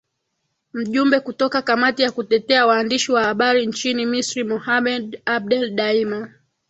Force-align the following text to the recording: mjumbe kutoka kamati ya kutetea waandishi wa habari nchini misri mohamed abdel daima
mjumbe 0.73 1.19
kutoka 1.19 1.61
kamati 1.61 2.01
ya 2.03 2.11
kutetea 2.11 2.65
waandishi 2.65 3.11
wa 3.11 3.23
habari 3.23 3.67
nchini 3.67 4.05
misri 4.05 4.43
mohamed 4.43 5.21
abdel 5.25 5.69
daima 5.75 6.29